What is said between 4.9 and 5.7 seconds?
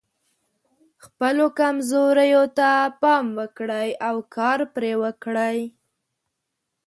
وکړئ.